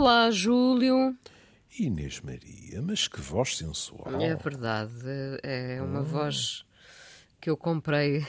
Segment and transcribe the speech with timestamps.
[0.00, 1.14] Olá, Júlio.
[1.78, 4.18] Inês Maria, mas que voz sensual.
[4.18, 4.94] É verdade,
[5.42, 6.64] é uma voz
[7.38, 8.26] que eu comprei.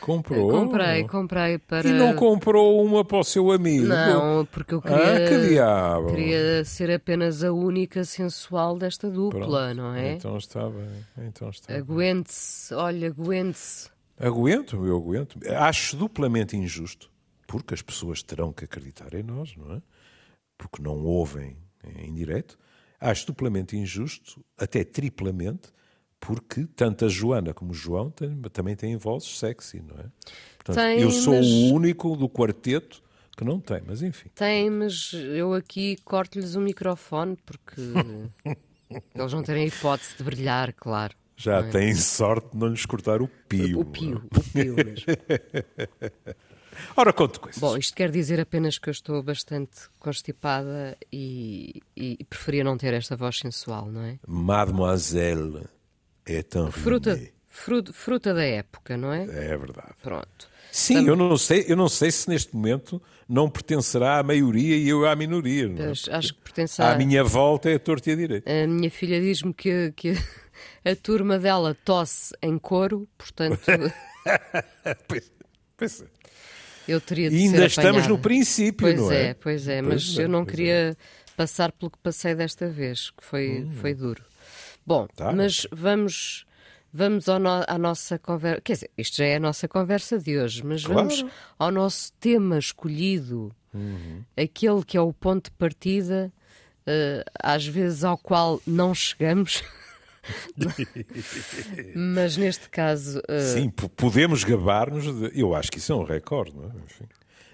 [0.00, 0.50] Comprou?
[0.52, 1.88] comprei, comprei para.
[1.88, 3.86] E não comprou uma para o seu amigo?
[3.86, 5.14] Não, porque eu queria.
[5.14, 6.06] Ah, que diabo!
[6.08, 10.12] Queria ser apenas a única sensual desta dupla, Pronto, não é?
[10.12, 11.06] Então está bem.
[11.26, 11.80] Então está bem.
[11.80, 13.88] Aguente-se, olha, aguente-se.
[14.20, 15.38] Aguento, eu aguento.
[15.56, 17.10] Acho duplamente injusto,
[17.46, 19.82] porque as pessoas terão que acreditar em nós, não é?
[20.58, 21.56] Porque não ouvem
[22.00, 22.58] em direto.
[23.00, 25.70] Acho duplamente injusto, até triplamente,
[26.20, 30.06] porque tanto a Joana como o João têm- também têm vozes sexy, não é?
[30.56, 33.00] Portanto, Têm, eu sou mas- o único do quarteto
[33.36, 34.28] que não tem, mas enfim.
[34.34, 37.80] Tem, mas eu aqui corto-lhes o microfone porque
[39.14, 41.14] eles não terem hipótese de brilhar, claro.
[41.36, 43.78] Já têm sorte de não lhes cortar o pio.
[43.78, 45.04] O pio, o pio mesmo.
[46.96, 47.60] Ora, conte coisas.
[47.60, 52.94] Bom, isto quer dizer apenas que eu estou bastante constipada e, e preferia não ter
[52.94, 54.18] esta voz sensual, não é?
[54.26, 55.64] Mademoiselle
[56.26, 59.22] est un Fruta, fruta, fruta da época, não é?
[59.24, 59.94] É verdade.
[60.02, 60.48] Pronto.
[60.70, 64.86] Sim, eu não, sei, eu não sei se neste momento não pertencerá à maioria e
[64.88, 65.66] eu à minoria.
[65.66, 65.90] Não é?
[65.90, 66.98] Acho que pertence À à...
[66.98, 68.50] minha volta é a torta e a direita.
[68.64, 70.12] A minha filha diz-me que, que
[70.84, 73.58] a turma dela tosse em coro, portanto
[75.08, 75.32] Pois-
[75.76, 76.06] pois é.
[76.88, 79.34] Eu teria de E ainda estamos no princípio, Pois não é, é?
[79.34, 80.46] pois é, Pois mas é, eu não é.
[80.46, 80.96] queria
[81.36, 84.24] passar pelo que passei desta vez, que foi, foi duro.
[84.84, 85.08] Bom, Hum.
[85.14, 85.32] Tá.
[85.32, 86.46] mas vamos,
[86.92, 88.60] vamos no- à nossa conversa.
[88.62, 91.08] Quer dizer, isto já é a nossa conversa de hoje, mas Claro.
[91.08, 91.24] vamos
[91.58, 94.24] ao nosso tema escolhido, Uhum.
[94.36, 96.32] aquele que é o ponto de partida,
[96.86, 99.62] eh, às vezes ao qual não chegamos.
[101.94, 105.04] mas neste caso, eh, Sim, podemos gabar-nos.
[105.04, 106.72] de- Eu acho que isso é um recorde, não é?
[106.84, 107.04] Enfim.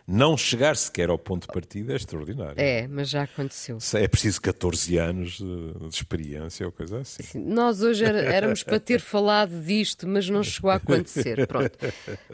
[0.07, 2.55] Não chegar sequer ao ponto de partida é extraordinário.
[2.61, 3.79] é, mas já aconteceu.
[3.95, 7.23] É preciso 14 anos de, experiência ou coisa assim.
[7.39, 11.47] Nós hoje era- éramos para ter falado disto, mas não chegou a acontecer.
[11.47, 11.79] Pronto.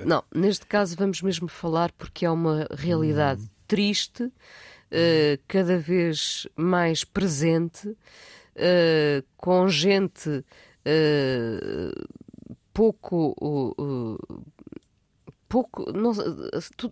[0.05, 4.29] Não, neste caso vamos mesmo falar porque é uma realidade triste,
[4.91, 7.97] eh, cada vez mais presente,
[8.61, 10.45] eh, com gente
[10.85, 11.91] eh,
[12.73, 13.35] pouco.
[13.41, 14.45] uh, uh,
[15.49, 16.13] pouco, não,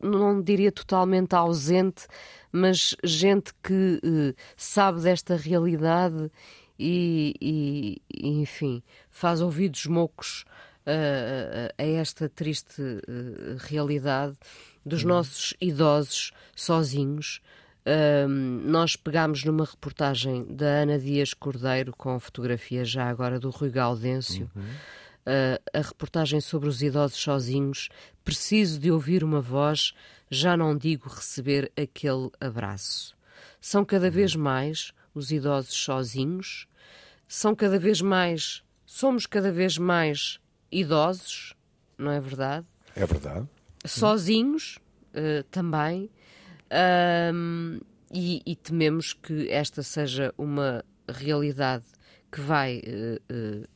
[0.03, 2.09] não diria totalmente ausente,
[2.51, 6.29] mas gente que eh, sabe desta realidade
[6.77, 8.03] e, e-
[8.41, 10.45] enfim, faz ouvidos mocos
[11.79, 12.83] a esta triste
[13.59, 14.37] realidade
[14.85, 17.41] dos nossos idosos sozinhos.
[17.89, 23.71] Ahm, nós pegámos numa reportagem da Ana Dias Cordeiro, com fotografia já agora do Rui
[23.71, 27.89] Gaudêncio, uh, a reportagem sobre os idosos sozinhos.
[28.23, 29.95] Preciso de ouvir uma voz,
[30.31, 33.17] já não digo receber aquele abraço.
[33.59, 36.69] São cada vez mais os idosos sozinhos,
[37.27, 40.39] são cada vez mais, somos cada vez mais
[40.71, 41.55] idosos,
[41.97, 42.67] não é verdade?
[42.95, 43.49] É verdade.
[43.87, 44.79] sozinhos
[45.15, 46.11] eh, também,
[46.71, 47.81] ahm,
[48.13, 51.85] e, e tememos que esta seja uma realidade
[52.31, 53.67] que vai eh, eh,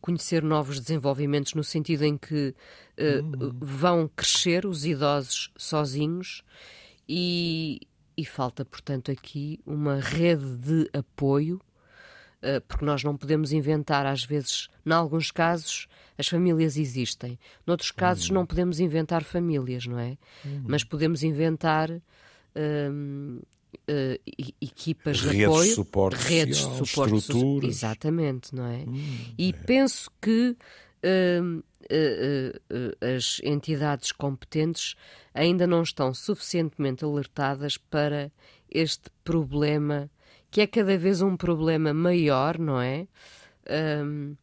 [0.00, 2.54] conhecer novos desenvolvimentos no sentido em que
[2.96, 3.20] eh,
[3.60, 6.42] vão crescer os idosos sozinhos
[7.08, 7.80] e,
[8.16, 11.60] e falta, portanto, aqui uma rede de apoio
[12.42, 17.38] Uh, porque nós não podemos inventar, às vezes, em alguns casos, as famílias existem.
[17.66, 20.16] Noutros casos, não podemos inventar famílias, não é?
[20.64, 22.00] Mas podemos inventar hum,
[22.56, 23.42] uh,
[24.60, 27.70] equipas de Redes de apoio, suporte redes de suporte estruturas.
[27.70, 28.84] Exatamente, não é?
[29.38, 30.56] e penso que
[31.42, 34.94] hum, uh, uh, as entidades competentes
[35.34, 38.30] ainda não estão suficientemente alertadas para
[38.70, 40.10] este problema,
[40.50, 43.06] que é cada vez um problema maior, não é?
[44.04, 44.36] Hum,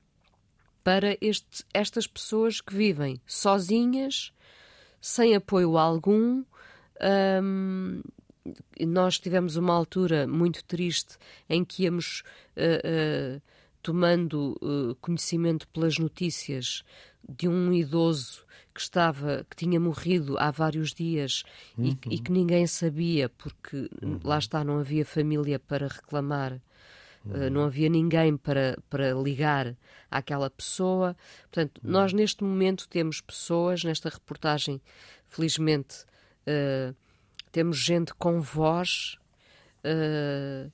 [0.84, 4.31] para este- estas pessoas que vivem sozinhas,
[5.01, 6.43] sem apoio algum.
[7.44, 8.02] Hum,
[8.79, 11.17] nós tivemos uma altura muito triste
[11.49, 12.23] em que íamos
[12.55, 13.41] eh, eh,
[13.82, 16.84] tomando eh, conhecimento pelas notícias
[17.28, 21.44] de um idoso que estava que tinha morrido há vários dias
[21.78, 23.90] e, que- e que ninguém sabia porque
[24.23, 26.59] lá está não havia família para reclamar
[27.26, 29.76] Uh, não havia ninguém para, para ligar
[30.09, 31.14] àquela pessoa.
[31.52, 34.79] Portanto, nós neste momento temos pessoas, nesta reportagem,
[35.28, 36.05] felizmente,
[36.47, 36.96] uh,
[37.52, 39.17] temos gente com voz,
[39.84, 40.72] uh,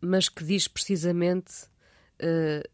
[0.00, 1.64] mas que diz precisamente.
[2.20, 2.70] uh,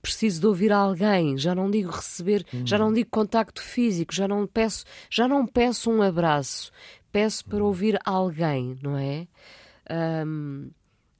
[0.00, 4.48] preciso de ouvir alguém, já não digo receber, já não digo contacto físico, já não
[4.48, 6.72] peço, já não peço um abraço,
[7.12, 9.28] peço para ouvir alguém, não é?
[10.26, 10.72] Um,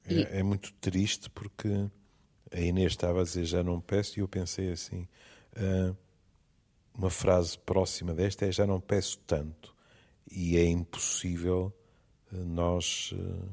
[0.05, 0.23] é, e...
[0.23, 1.69] é, muito triste porque
[2.51, 5.07] a Inês estava a dizer já não peço e eu pensei assim.
[5.55, 5.95] Uh,
[6.93, 9.72] uma frase próxima desta é já não peço tanto
[10.31, 11.73] e é impossível
[12.31, 13.49] uh, nós uh,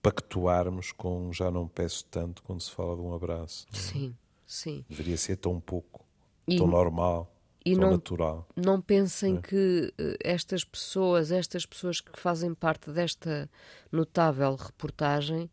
[0.00, 3.66] pactuarmos com já não peço tanto quando se fala de um abraço.
[3.72, 3.76] É?
[3.76, 4.16] Sim,
[4.46, 4.84] sim.
[4.88, 6.04] Deveria ser tão pouco,
[6.46, 7.34] e, tão normal.
[7.64, 8.48] E tão não, natural.
[8.56, 9.40] não pensem é?
[9.40, 13.48] que estas pessoas, estas pessoas que fazem parte desta
[13.92, 15.48] notável reportagem,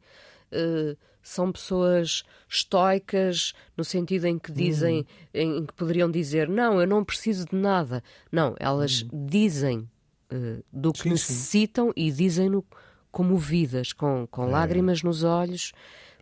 [0.51, 5.05] uh, são pessoas estoicas no sentido em que dizem, uhum.
[5.33, 8.03] em, em, que poderiam dizer não, eu não preciso de nada.
[8.31, 9.27] Não, elas uhum.
[9.27, 9.89] dizem
[10.31, 11.93] uh, do que sim, necessitam sim.
[11.95, 12.65] e dizem-no
[13.11, 14.51] comovidas, com, com é.
[14.51, 15.71] lágrimas nos olhos,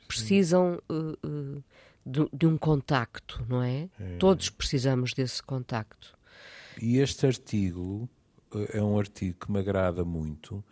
[0.08, 1.64] precisam uh, uh,
[2.06, 3.90] de, de, um contacto, não é?
[4.00, 4.18] é?
[4.18, 6.18] Todos precisamos desse contacto.
[6.82, 8.10] E este artigo
[8.72, 10.64] é um artigo que me agrada muito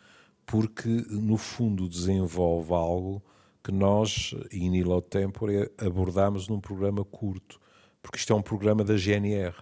[0.45, 3.23] porque, no fundo, desenvolve algo
[3.63, 7.59] que nós, em Nilo Tempore, abordámos num programa curto,
[8.01, 9.55] porque isto é um programa da GNR.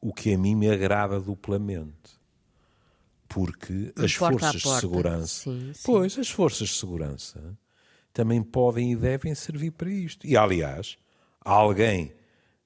[0.00, 2.18] O que a mim me agrada duplamente.
[3.28, 5.44] Porque as forças de segurança.
[5.44, 5.82] Sim, sim.
[5.84, 7.56] Pois, as forças de segurança
[8.12, 10.26] também podem e devem servir para isto.
[10.26, 10.98] E, aliás,
[11.40, 12.12] alguém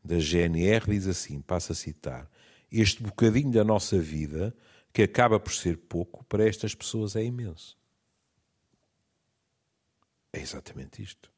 [0.03, 2.31] da GNR diz assim: passa a citar,
[2.71, 4.55] este bocadinho da nossa vida,
[4.93, 7.77] que acaba por ser pouco, para estas pessoas é imenso.
[10.33, 11.31] É exatamente isto.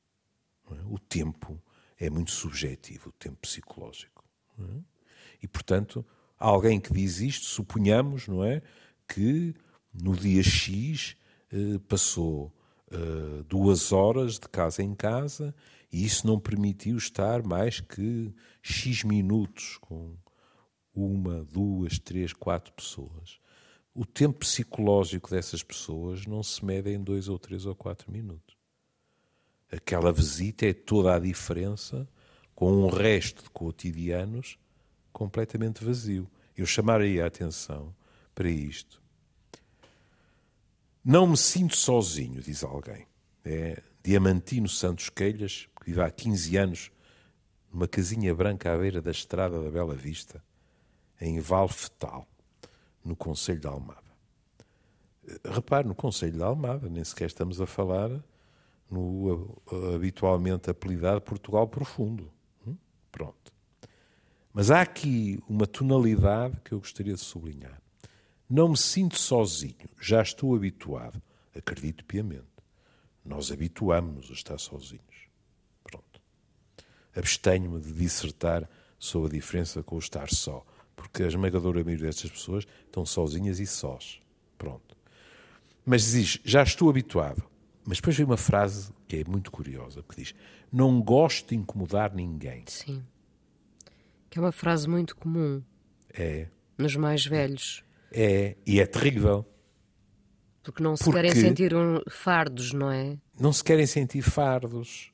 [0.70, 0.82] É?
[0.86, 1.62] O tempo
[1.98, 4.24] é muito subjetivo, o tempo psicológico.
[4.58, 4.95] É?
[5.42, 6.04] E, portanto,
[6.38, 8.62] alguém que diz isto, suponhamos, não é,
[9.08, 9.54] que
[9.92, 11.16] no dia X
[11.50, 12.52] eh, passou
[12.90, 15.54] eh, duas horas de casa em casa
[15.92, 20.16] e isso não permitiu estar mais que X minutos com
[20.94, 23.38] uma, duas, três, quatro pessoas.
[23.94, 28.56] O tempo psicológico dessas pessoas não se mede em dois ou três ou quatro minutos.
[29.70, 32.08] Aquela visita é toda a diferença
[32.54, 34.58] com um resto de cotidianos
[35.16, 36.30] completamente vazio.
[36.54, 37.94] Eu chamaria a atenção
[38.34, 39.02] para isto.
[41.02, 43.06] Não me sinto sozinho, diz alguém.
[43.42, 46.90] É Diamantino Santos Quelhas, que vive há 15 anos
[47.72, 50.44] numa casinha branca à beira da estrada da Bela Vista,
[51.18, 52.28] em Valfetal,
[53.02, 54.02] no Conselho de Almada.
[55.44, 58.10] Repare, no Conselho de Almada, nem sequer estamos a falar
[58.90, 59.62] no
[59.94, 62.30] habitualmente apelidado Portugal Profundo.
[62.66, 62.76] Hum?
[63.10, 63.55] Pronto.
[64.56, 67.78] Mas há aqui uma tonalidade que eu gostaria de sublinhar.
[68.48, 71.20] Não me sinto sozinho, já estou habituado.
[71.54, 72.46] Acredito piamente.
[73.22, 75.28] Nós habituamos-nos a estar sozinhos.
[75.84, 76.22] Pronto.
[77.14, 78.66] Abstenho-me de dissertar
[78.98, 80.64] sobre a diferença com o estar só,
[80.96, 84.22] porque a esmagadora maioria destas pessoas estão sozinhas e sós.
[84.56, 84.96] Pronto.
[85.84, 87.44] Mas diz, já estou habituado.
[87.84, 90.34] Mas depois vem uma frase que é muito curiosa, que diz:
[90.72, 92.64] Não gosto de incomodar ninguém.
[92.66, 93.04] Sim.
[94.36, 95.62] Que é uma frase muito comum.
[96.12, 96.48] É.
[96.76, 97.82] Nos mais velhos.
[98.12, 99.46] É, e é terrível.
[100.62, 103.16] Porque não se Porque querem sentir um fardos, não é?
[103.40, 105.10] Não se querem sentir fardos.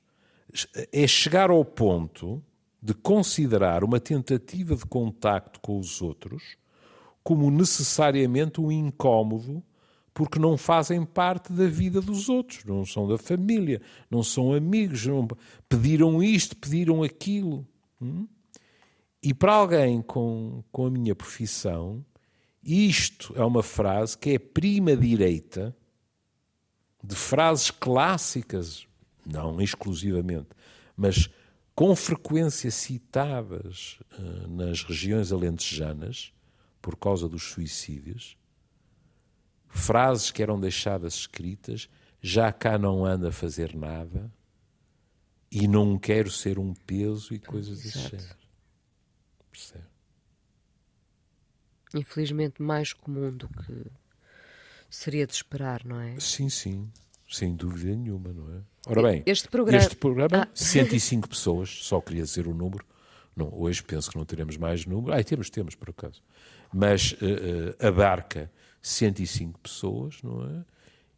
[0.93, 2.43] É chegar ao ponto
[2.83, 6.57] de considerar uma tentativa de contacto com os outros
[7.23, 9.63] como necessariamente um incómodo
[10.13, 15.07] porque não fazem parte da vida dos outros, não são da família, não são amigos,
[15.07, 15.29] não
[15.69, 17.65] pediram isto, pediram aquilo.
[18.01, 18.27] Hum?
[19.23, 22.05] E para alguém com, com a minha profissão,
[22.63, 25.77] isto é uma frase que é prima direita
[27.03, 28.87] de frases clássicas,
[29.25, 30.49] não exclusivamente,
[30.97, 31.29] mas
[31.75, 36.33] com frequência citadas uh, nas regiões alentejanas
[36.81, 38.37] por causa dos suicídios
[39.73, 41.89] frases que eram deixadas escritas,
[42.21, 44.31] já cá não anda a fazer nada
[45.51, 48.42] e não quero ser um peso e coisas desse género.
[49.53, 49.85] Percebe?
[51.95, 53.87] Infelizmente mais comum do que
[54.89, 56.19] seria de esperar, não é?
[56.19, 56.91] Sim, sim.
[57.31, 58.61] Sem dúvida nenhuma, não é?
[58.87, 60.49] Ora bem, este programa, este programa ah.
[60.53, 62.85] 105 pessoas, só queria dizer o número.
[63.35, 65.15] Não, hoje penso que não teremos mais número.
[65.15, 66.23] Ah, temos, temos, por acaso.
[66.73, 68.51] Mas uh, uh, abarca
[68.83, 70.65] 105 pessoas, não é?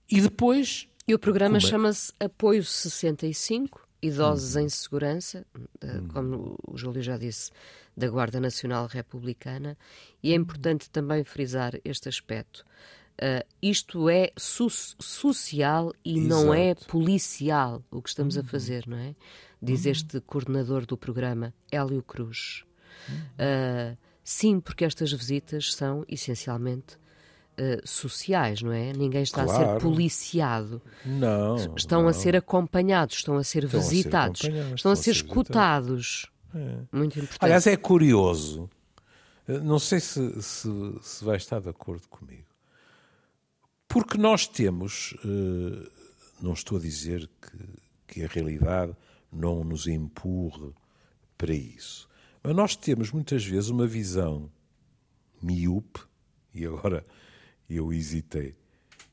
[0.09, 0.87] E depois.
[1.09, 1.61] E o programa é?
[1.61, 4.61] chama-se Apoio 65, Idosos hum.
[4.61, 5.46] em Segurança,
[5.82, 6.08] hum.
[6.08, 7.50] como o Júlio já disse,
[7.96, 9.78] da Guarda Nacional Republicana,
[10.23, 12.64] e é importante também frisar este aspecto.
[13.14, 16.28] Uh, isto é so social e Exato.
[16.28, 18.46] não é policial o que estamos a uhum.
[18.46, 19.14] fazer, não é?
[19.62, 19.92] Diz uhum.
[19.92, 22.64] este coordenador do programa, Hélio Cruz.
[23.08, 26.99] Uh, sim, porque estas visitas são essencialmente
[27.58, 28.92] uh, sociais, não é?
[28.92, 29.64] Ninguém está Claro.
[29.64, 30.82] a ser policiado.
[31.04, 31.56] Não.
[31.76, 32.08] Estão não.
[32.08, 35.30] a ser acompanhados, estão a ser Estão a ser visitados, acompanhados, estão a ser visitados.
[35.30, 36.26] escutados.
[36.92, 37.44] Muito importante.
[37.44, 38.70] Aliás, é curioso.
[39.49, 40.68] eh, Não sei se, se,
[41.02, 42.46] se vai estar de acordo comigo.
[43.88, 45.14] Porque nós temos.
[45.25, 45.88] eh,
[46.42, 47.58] Não estou a dizer que,
[48.06, 48.94] que a realidade
[49.32, 50.73] não nos empurre
[51.38, 52.08] para isso.
[52.42, 54.50] Mas nós temos muitas vezes uma visão
[55.42, 56.00] miúpe,
[56.54, 57.04] e agora
[57.68, 58.54] eu hesitei,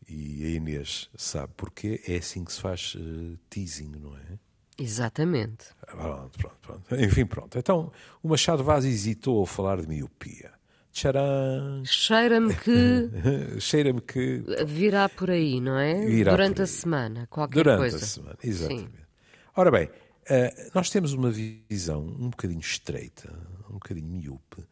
[0.08, 4.40] e a Inês sabe porquê, é assim que se faz eh, teasing, não é?
[4.78, 5.66] Exatamente.
[5.88, 6.96] Pronto, pronto, pronto.
[6.96, 7.58] Enfim, pronto.
[7.58, 7.92] Então,
[8.24, 10.52] o Machado Vaz hesitou a falar de miopia.
[10.92, 11.84] Tcharam!
[11.86, 13.10] Cheira-me que
[13.62, 14.44] Cheira-me que.
[14.66, 16.06] virá por aí, não é?
[16.06, 17.98] Virá Durante a semana, qualquer Durante coisa.
[17.98, 18.92] a semana, exatamente.
[19.56, 19.90] Ora bem,
[20.30, 23.32] eh, nós temos uma visão um bocadinho estreita,
[23.70, 24.66] um bocadinho miúpe,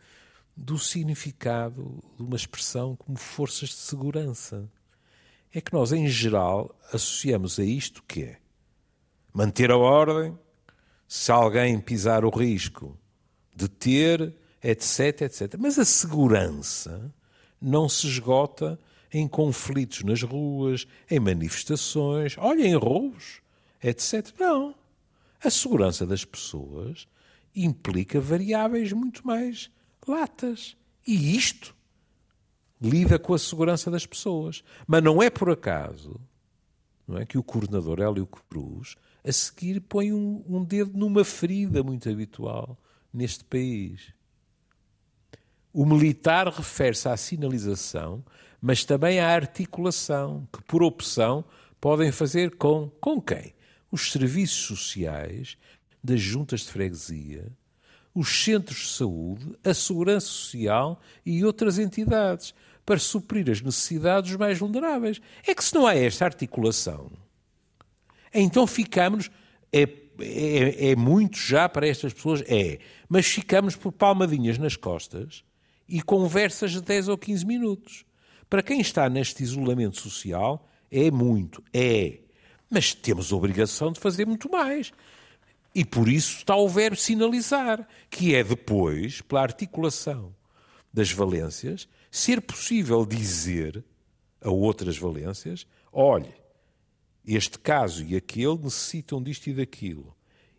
[0.59, 4.69] do significado de uma expressão como forças de segurança.
[5.53, 8.39] É que nós, em geral, associamos a isto que é
[9.33, 10.37] manter a ordem,
[11.07, 12.97] se alguém pisar o risco,
[13.55, 15.55] deter, etc, etc.
[15.57, 17.11] Mas a segurança
[17.59, 18.77] não se esgota
[19.11, 23.41] em conflitos nas ruas, em manifestações, olha, em roubos,
[23.81, 24.27] etc.
[24.37, 24.75] Não.
[25.41, 27.07] A segurança das pessoas
[27.55, 29.71] implica variáveis muito mais
[30.09, 30.75] latas.
[31.05, 31.75] E isto
[32.81, 34.63] lida com a segurança das pessoas.
[34.87, 36.19] Mas não é por acaso
[37.09, 41.83] não é, que o coordenador Hélio Cruz a seguir põe um, um dedo numa ferida
[41.83, 42.77] muito habitual
[43.11, 44.13] neste país.
[45.73, 48.23] O militar refere-se à sinalização,
[48.61, 51.43] mas também à articulação, que por opção
[51.81, 53.53] podem fazer com, com quem?
[53.91, 55.57] Os serviços sociais,
[56.03, 57.51] das juntas de freguesia,
[58.19, 62.53] os centros de saúde, a segurança social e outras entidades,
[62.85, 65.21] para suprir as necessidades mais vulneráveis.
[65.47, 67.09] É que se não há esta articulação,
[68.33, 69.31] então ficamos.
[69.71, 69.83] É,
[70.19, 72.43] é, é muito já para estas pessoas?
[72.45, 72.79] É.
[73.07, 75.45] Mas ficamos por palmadinhas nas costas
[75.88, 78.03] e conversas de 10 ou 15 minutos.
[78.49, 81.63] Para quem está neste isolamento social, é muito.
[81.73, 82.19] É.
[82.69, 84.91] Mas temos a obrigação de fazer muito mais.
[85.73, 90.35] E por isso está o verbo sinalizar, que é depois, pela articulação
[90.91, 93.83] das valências, ser possível dizer
[94.41, 96.33] a outras valências: olhe,
[97.25, 100.15] este caso e aquele necessitam disto e daquilo.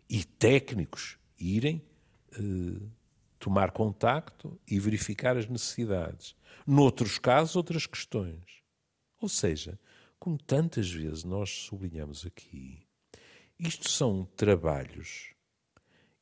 [0.09, 1.81] E técnicos irem
[2.33, 2.81] eh,
[3.39, 6.35] tomar contacto e verificar as necessidades.
[6.65, 8.61] Noutros casos, outras questões.
[9.19, 9.79] Ou seja,
[10.19, 12.80] como tantas vezes nós sublinhamos aqui,
[13.63, 15.35] isto são trabalhos,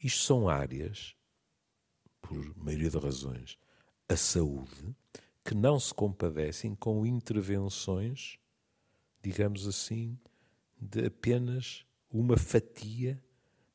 [0.04, 1.16] isto são áreas,
[2.22, 3.58] por maioria das razões,
[4.10, 4.94] a saúde,
[5.44, 8.38] que não se compadecem com intervenções,
[9.24, 10.20] digamos assim,
[10.78, 13.24] de apenas uma fatia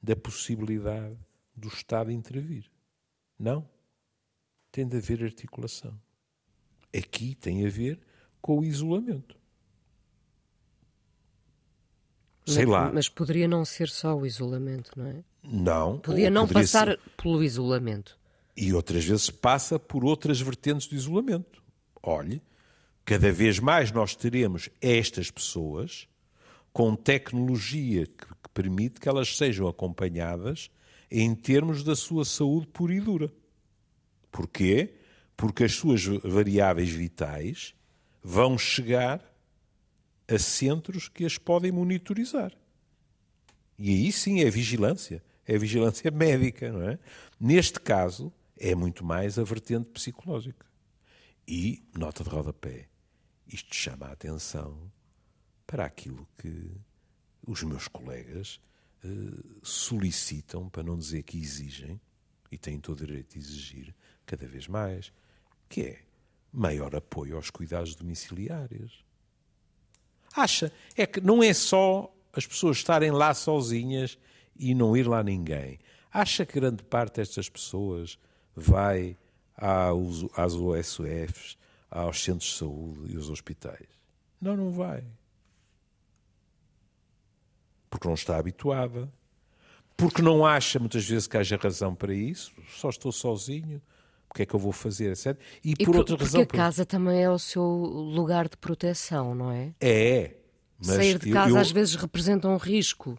[0.03, 1.19] da possibilidade
[1.57, 2.71] do Estado intervir.
[3.39, 3.67] Não.
[4.71, 5.99] Tem de haver articulação.
[6.95, 7.99] Aqui tem a ver
[8.43, 9.41] com o isolamento.
[12.47, 12.91] Sei mas, lá.
[12.93, 15.25] Mas poderia não ser só o isolamento, não é?
[15.43, 15.99] Não.
[15.99, 18.19] Podia não poderia passar ser- pelo isolamento.
[18.57, 21.63] E outras vezes passa por outras vertentes do isolamento.
[22.03, 22.43] Olhe,
[23.05, 26.07] cada vez mais nós teremos estas pessoas
[26.73, 30.71] com tecnologia que, que permite que elas sejam acompanhadas
[31.11, 33.33] em termos da sua saúde pura e dura.
[34.31, 34.95] Porquê?
[35.37, 37.75] Porque as suas variáveis vitais
[38.23, 39.34] vão chegar
[40.29, 42.53] a centros que as podem monitorizar.
[43.79, 46.99] E aí sim é vigilância, é vigilância médica, não é?
[47.39, 50.67] Neste caso, é muito mais a vertente psicológica.
[51.47, 52.89] E, nota de rodapé,
[53.47, 54.91] isto chama a atenção
[55.67, 56.71] para aquilo que
[57.47, 58.61] os meus colegas
[59.05, 59.09] eh,
[59.63, 62.01] solicitam, para não dizer que exigem,
[62.51, 65.13] e têm todo o direito de exigir cada vez mais,
[65.69, 66.03] que é
[66.53, 69.05] maior apoio aos cuidados domiciliários.
[70.35, 70.73] Acha?
[70.97, 74.19] É que não é só as pessoas estarem lá sozinhas
[74.57, 75.79] e não ir lá ninguém.
[76.13, 78.19] Acha que grande parte destas pessoas
[78.55, 79.17] vai
[79.57, 81.57] aos, às OSUFs,
[81.91, 83.87] aos centros de saúde e aos hospitais?
[84.41, 85.05] Não, não vai.
[87.89, 89.11] Porque não está habituada.
[89.97, 92.53] Porque não acha muitas vezes que haja razão para isso.
[92.69, 93.81] Só estou sozinho.
[94.35, 95.39] O que é que eu vou fazer, etc.
[95.65, 96.43] E, E por por- outra porque razão.
[96.43, 99.73] a casa também é o seu lugar de proteção, não é?
[99.81, 100.35] É.
[100.83, 103.17] Sair de eu- casa eu- às vezes representa um risco,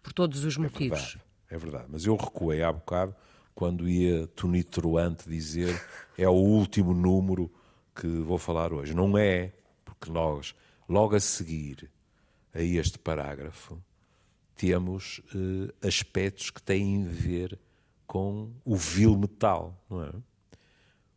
[0.00, 1.00] por todos os É motivos.
[1.00, 1.20] verdade,
[1.50, 1.84] é verdade.
[1.88, 3.16] Mas eu recuei há bocado
[3.52, 5.74] quando ia tonitruante dizer
[6.16, 7.50] é o último número
[7.92, 8.94] que vou falar hoje.
[8.94, 9.52] Não é
[9.84, 10.54] porque nós,
[10.88, 11.90] logo a seguir
[12.54, 13.82] a este parágrafo,
[14.54, 17.58] temos uh, aspectos que têm a ver
[18.06, 20.12] com o vil metal, não é?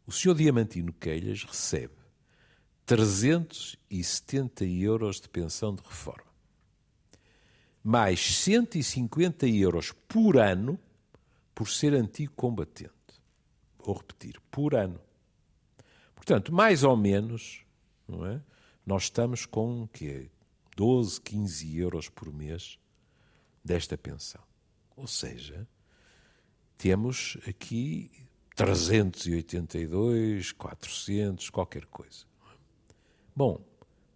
[0.08, 1.94] O senhor Diamantino Queilhas recebe
[2.86, 6.32] 370 euros de pensão de reforma,
[7.84, 10.80] mais 150 euros por ano
[11.54, 12.94] por ser antigo combatente.
[13.80, 15.02] Vou repetir, por ano.
[16.16, 17.66] Portanto, mais ou menos,
[18.08, 18.42] não é?
[18.86, 20.32] Nós estamos com que
[20.78, 22.80] 12, 15 euros por mês
[23.62, 24.42] desta pensão.
[24.96, 25.68] Ou seja,
[26.78, 28.27] temos aqui
[28.58, 32.26] 382, 400, qualquer coisa.
[33.36, 33.64] Bom,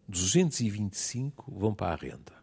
[0.07, 2.33] 225 vão para a renda.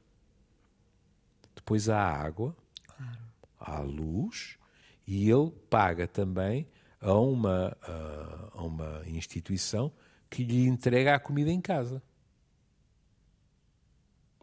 [1.55, 3.19] Depois há a água, claro.
[3.59, 4.57] há a luz,
[5.07, 6.69] e ele paga também
[7.01, 7.77] a uma,
[8.55, 9.93] a uma instituição
[10.31, 12.03] que lhe entrega a comida em casa.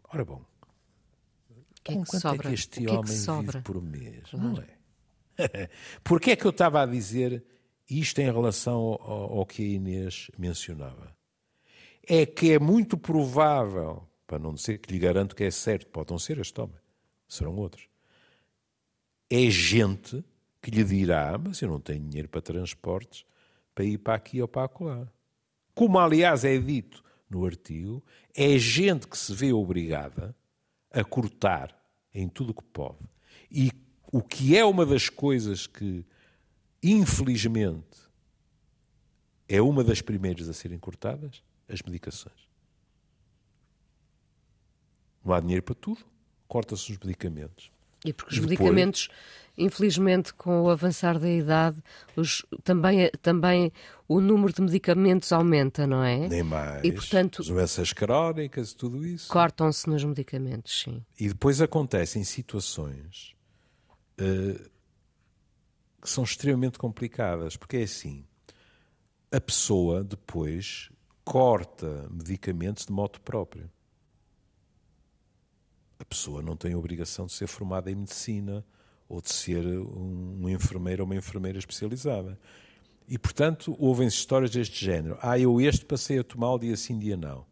[0.04, 0.44] Ora bom,
[1.86, 2.48] que é que quanto sobra?
[2.48, 4.30] é que este que homem é que vive por mês?
[4.30, 4.48] Claro.
[4.48, 4.75] Não é?
[6.02, 7.44] Porquê é que eu estava a dizer
[7.88, 11.14] isto em relação ao, ao que a Inês mencionava?
[12.06, 16.10] É que é muito provável, para não dizer que lhe garanto que é certo, pode
[16.10, 16.76] não ser este homem,
[17.28, 17.88] serão outros.
[19.28, 20.24] É gente
[20.62, 23.24] que lhe dirá: Mas eu não tenho dinheiro para transportes
[23.76, 25.06] para ir para aqui ou para lá.
[25.74, 28.02] Como, aliás, é dito no artigo,
[28.34, 30.34] é gente que se vê obrigada
[30.90, 31.78] a cortar
[32.14, 33.04] em tudo o que pode.
[33.50, 33.70] E
[34.16, 36.02] o que é uma das coisas que,
[36.82, 37.98] infelizmente,
[39.46, 41.42] é uma das primeiras a serem cortadas?
[41.68, 42.48] As medicações.
[45.22, 46.00] Não há dinheiro para tudo,
[46.48, 47.70] corta-se os medicamentos.
[48.06, 49.10] E porque os Depois, medicamentos
[49.58, 51.82] infelizmente, com o avançar da idade,
[52.14, 53.72] os, também, também
[54.08, 56.26] o número de medicamentos aumenta, não é?
[56.28, 56.84] Nem mais.
[56.84, 59.28] E, portanto, doenças crónicas e tudo isso.
[59.28, 61.04] Cortam-se nos medicamentos, sim.
[61.18, 63.35] E depois acontecem situações
[64.20, 64.70] uh,
[66.00, 68.24] que são extremamente complicadas, porque é assim:
[69.30, 70.90] a pessoa depois
[71.24, 73.70] corta medicamentos de modo próprio.
[75.98, 78.64] A pessoa não tem obrigação de ser formada em medicina
[79.08, 82.38] ou de ser um enfermeiro ou uma enfermeira especializada.
[83.08, 85.16] E, portanto, ouvem histórias deste género.
[85.22, 87.46] Ah, eu este passei a tomar o dia sim, dia não.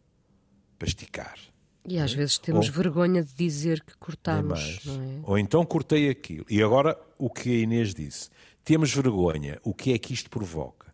[0.77, 1.37] Para esticar.
[1.87, 2.15] E às é?
[2.15, 4.81] vezes temos ou, vergonha de dizer que cortamos.
[4.87, 5.19] É?
[5.23, 6.45] Ou então cortei aquilo.
[6.49, 8.29] E agora o que a Inês disse.
[8.63, 9.59] Temos vergonha.
[9.63, 10.93] O que é que isto provoca?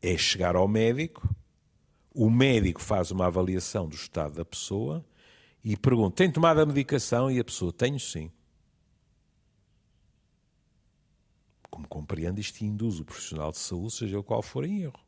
[0.00, 1.28] É chegar ao médico,
[2.14, 5.04] o médico faz uma avaliação do estado da pessoa
[5.62, 7.30] e pergunta: tem tomado a medicação?
[7.30, 8.30] E a pessoa: tenho sim.
[11.76, 14.98] como compreende, isto induz o profissional de saúde, seja o qual for, em erro.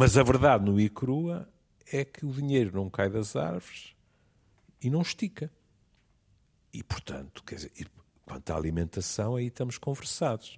[0.00, 1.46] Mas a verdade no e crua
[1.92, 3.94] é que o dinheiro não cai das árvores
[4.80, 5.52] e não estica.
[6.72, 7.70] E, portanto, quer dizer,
[8.24, 10.56] quanto à alimentação, aí estamos conversados.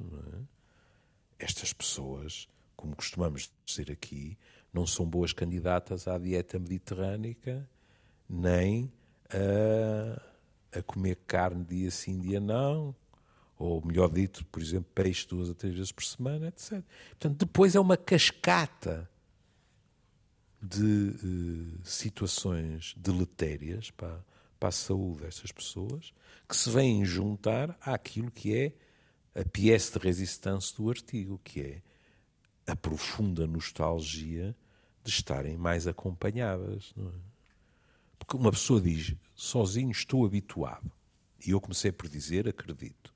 [1.41, 1.45] É?
[1.45, 4.39] Estas pessoas, como costumamos dizer aqui,
[4.73, 7.69] não são boas candidatas à dieta mediterrânica,
[8.31, 8.93] nem
[9.29, 10.23] a
[10.79, 12.95] a comer carne dia sim, dia não,
[13.59, 16.81] ou melhor dito, por exemplo, peixe duas a três vezes por semana, etc.
[17.11, 19.11] Portanto, depois é uma cascata
[20.62, 24.25] de uh, situações deletérias para,
[24.61, 26.14] para a saúde destas pessoas
[26.48, 28.72] que se vêm juntar àquilo que é
[29.40, 31.83] a pièce de resistência do artigo, que é
[32.66, 34.55] a profunda nostalgia
[35.03, 36.94] de estarem mais acompanhadas.
[36.96, 37.03] É?
[38.18, 40.92] Porque uma pessoa diz, sozinho estou habituado.
[41.44, 43.12] E eu comecei por dizer, acredito.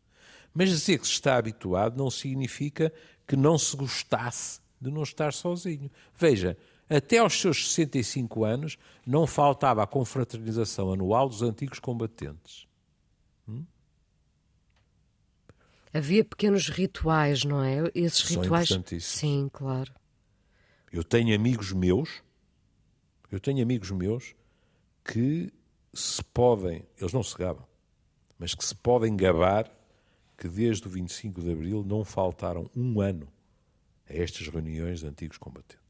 [0.53, 2.93] Mas dizer que se está habituado não significa
[3.27, 5.91] que não se gostasse de não estar sozinho.
[6.19, 6.57] Veja,
[6.89, 12.67] até aos seus 65 anos não faltava a confraternização anual dos antigos combatentes.
[13.49, 13.65] Hum?
[15.93, 17.91] Havia pequenos rituais, não é?
[17.95, 18.69] Esses São rituais.
[19.01, 19.93] Sim, claro.
[20.93, 22.23] Eu tenho amigos meus,
[23.31, 24.35] eu tenho amigos meus
[25.05, 25.53] que
[25.93, 27.65] se podem, eles não se gabam,
[28.39, 29.71] mas que se podem gabar
[30.37, 33.29] que desde o 25 de Abril não faltaram um ano
[34.09, 35.86] a estas reuniões de antigos combatentes.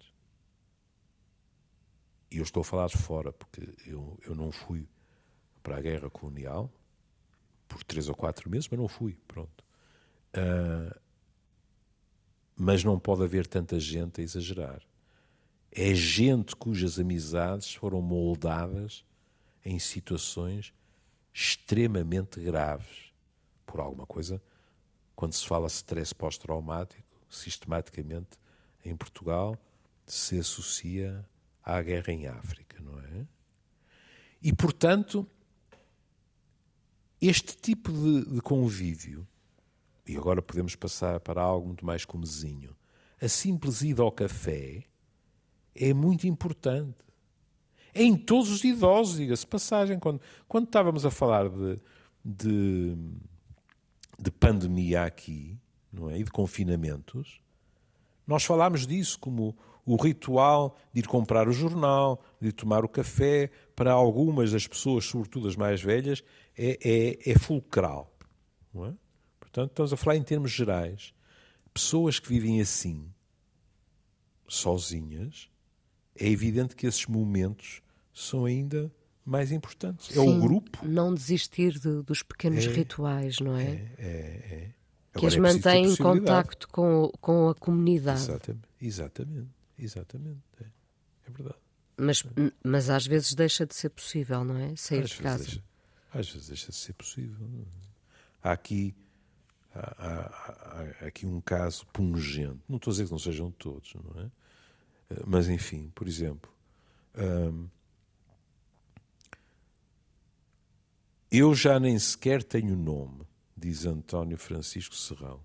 [2.39, 4.89] Eu estou a falar de fora, porque eu, eu não fui
[5.63, 6.71] para a guerra colonial
[7.67, 9.65] por três ou quatro meses, mas não fui, pronto.
[10.35, 10.95] Uh,
[12.57, 14.83] mas não pode haver tanta gente a exagerar.
[15.71, 19.05] É gente cujas amizades foram moldadas
[19.65, 20.73] em situações
[21.35, 23.13] extremamente graves
[23.67, 24.41] por alguma coisa.
[25.15, 28.39] Quando se fala stress pós-traumático, sistematicamente
[28.85, 29.59] em Portugal
[30.07, 31.27] se associa
[31.67, 33.27] à guerra em África, não é?
[34.41, 35.27] E, portanto,
[37.21, 39.27] este tipo de, de convívio,
[40.07, 42.77] e agora podemos passar para algo muito mais comezinho,
[43.21, 44.85] a simples ida ao café
[45.75, 47.05] é muito importante.
[47.93, 49.99] É em todos os idosos, diga-se passagem.
[49.99, 51.81] Quando, quando estávamos a falar de,
[52.25, 52.97] de,
[54.19, 55.59] de pandemia aqui,
[55.93, 56.19] não é?
[56.19, 57.41] E de confinamentos,
[58.27, 63.51] nós falámos disso como o ritual de ir comprar o jornal, de tomar o café,
[63.75, 66.25] para algumas das pessoas, sobretudo as mais velhas,
[66.59, 68.13] é, é, é fulcral.
[68.75, 68.93] É?
[69.39, 71.15] Portanto, estamos a falar em termos gerais.
[71.73, 73.09] Pessoas que vivem assim,
[74.49, 75.49] sozinhas,
[76.19, 77.81] é evidente que esses momentos
[78.13, 78.93] são ainda
[79.25, 80.09] mais importantes.
[80.09, 80.87] Sim, é o grupo.
[80.87, 83.65] Não desistir de, dos pequenos é, rituais, não é?
[83.65, 84.05] É, é.
[84.05, 84.71] é.
[85.19, 88.21] Que as mantém em contacto com, com a comunidade.
[88.21, 90.43] Exatamente, exatamente, exatamente.
[90.61, 91.59] É, é verdade.
[91.97, 92.23] Mas,
[92.63, 94.77] mas às vezes deixa de ser possível, não é?
[94.77, 95.45] Sair às de casa.
[95.45, 95.65] Deixa,
[96.13, 97.49] às vezes deixa de ser possível.
[98.43, 98.95] Há aqui,
[99.75, 102.61] há, há, há, aqui um caso pungente.
[102.69, 104.31] Não estou a dizer que não sejam todos, não é?
[105.11, 106.53] Eh, mas enfim, por exemplo,
[107.17, 107.69] hum,
[111.31, 115.41] eu já nem sequer tenho nome, diz António Francisco Serrão.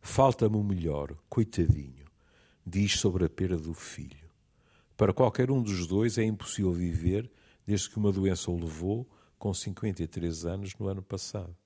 [0.00, 2.06] Falta-me o melhor, coitadinho,
[2.68, 4.28] diz sobre a perda do filho.
[4.96, 7.30] Para qualquer um dos dois é impossível viver
[7.66, 11.56] desde que uma doença o levou com 53 anos no ano passado.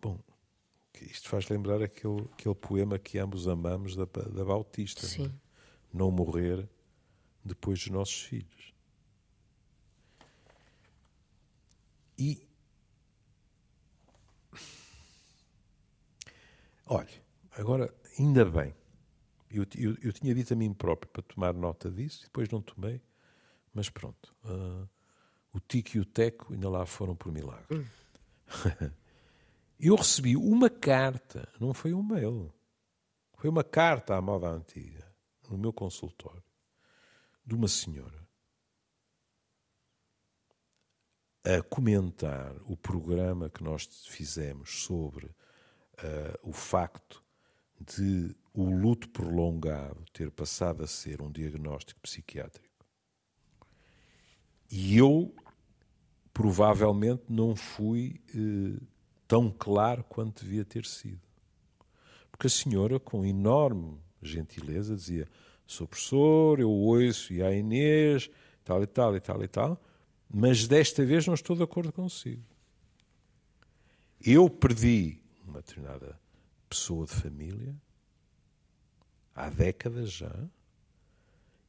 [0.00, 0.18] Bom,
[1.02, 5.06] isto faz lembrar aquele, aquele poema que ambos amamos da, da Bautista.
[5.06, 5.24] Sim.
[5.92, 6.68] Não, não morrer
[7.44, 8.74] depois dos nossos filhos.
[12.18, 12.47] E
[16.88, 17.22] olha,
[17.52, 18.74] agora ainda bem
[19.50, 23.00] eu, eu, eu, tinha dito a mim próprio para tomar nota disso, depois não tomei,
[23.72, 24.34] mas pronto.
[24.44, 24.88] Uh,
[25.52, 27.66] o Tico e o Teco ainda lá foram por milagre.
[27.78, 27.84] Hum.
[29.80, 32.52] eu recebi uma carta, não foi um mail,
[33.38, 35.06] foi uma carta à moda antiga,
[35.48, 36.42] no meu consultório,
[37.44, 38.28] de uma senhora
[41.44, 45.34] a comentar o programa que nós fizemos sobre
[46.02, 47.22] uh, o facto
[47.80, 52.66] de o luto prolongado ter passado a ser um diagnóstico psiquiátrico.
[54.70, 55.32] E eu
[56.32, 58.80] provavelmente não fui eh,
[59.26, 61.20] tão claro quanto devia ter sido.
[62.30, 65.28] Porque a senhora, com enorme gentileza, dizia:
[65.66, 68.30] Sou professor, eu ouço e a Inês,
[68.64, 69.82] tal e tal e tal e tal,
[70.28, 72.42] mas desta vez não estou de acordo consigo.
[74.20, 75.20] Eu perdi
[75.58, 76.20] uma determinada
[76.68, 77.74] pessoa de família
[79.34, 80.32] há décadas já.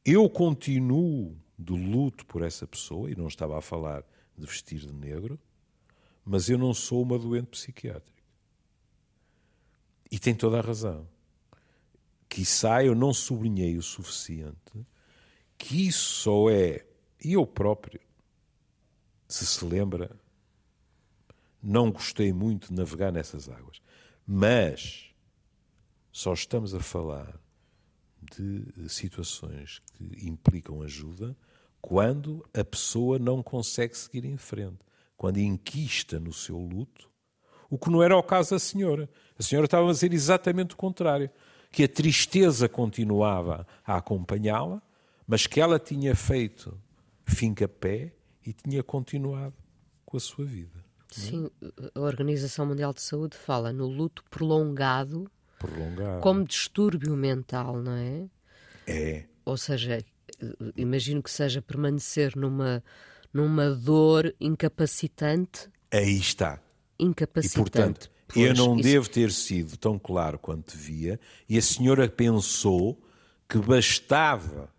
[0.04, 4.02] Eu continuo de luto por essa pessoa, e não estava a falar
[4.36, 5.38] de vestir de negro,
[6.24, 8.22] mas eu não sou uma doente psiquiátrica.
[10.10, 11.06] E tem toda a razão.
[12.28, 14.86] Quissá eu não sublinhei o suficiente
[15.58, 16.86] que isso só é,
[17.22, 18.00] e eu próprio,
[19.28, 20.18] se se lembra,
[21.62, 23.80] não gostei muito de navegar nessas águas.
[24.26, 25.10] Mas
[26.12, 27.38] só estamos a falar
[28.22, 31.36] de situações que implicam ajuda
[31.80, 34.78] quando a pessoa não consegue seguir em frente,
[35.16, 37.10] quando inquista no seu luto,
[37.68, 39.08] o que não era o caso da senhora.
[39.38, 41.30] A senhora estava a dizer exatamente o contrário,
[41.70, 44.82] que a tristeza continuava a acompanhá-la,
[45.26, 46.78] mas que ela tinha feito
[47.24, 48.12] finca-pé
[48.44, 49.54] e tinha continuado
[50.04, 50.79] com a sua vida.
[51.10, 51.50] Sim,
[51.94, 56.20] a Organização Mundial de Saúde fala no luto prolongado prolongado.
[56.20, 58.28] como distúrbio mental, não é?
[58.86, 59.24] É.
[59.44, 59.98] Ou seja,
[60.76, 62.82] imagino que seja permanecer numa,
[63.32, 65.68] numa dor incapacitante.
[65.92, 66.60] Aí está.
[66.98, 67.58] Incapacitante.
[67.58, 68.88] E, portanto, pois, eu não isso...
[68.88, 73.00] devo ter sido tão claro quanto devia, e a senhora pensou
[73.48, 74.72] que bastava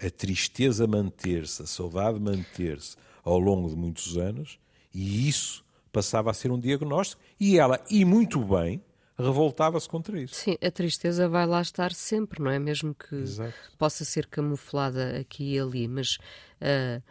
[0.00, 4.58] a tristeza manter-se, a saudade manter-se ao longo de muitos anos,
[4.94, 8.82] e isso passava a ser um diagnóstico, e ela, e muito bem,
[9.18, 10.34] revoltava-se contra isso.
[10.34, 12.58] Sim, a tristeza vai lá estar sempre, não é?
[12.58, 13.54] Mesmo que Exato.
[13.78, 16.16] possa ser camuflada aqui e ali, mas
[16.60, 17.02] uh,